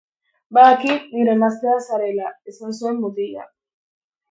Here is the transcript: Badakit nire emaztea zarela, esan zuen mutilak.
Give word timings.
Badakit 0.57 1.11
nire 1.17 1.35
emaztea 1.37 1.75
zarela, 1.89 2.33
esan 2.55 2.77
zuen 2.79 3.01
mutilak. 3.05 3.55